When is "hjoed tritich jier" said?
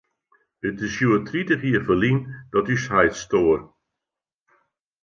0.97-1.83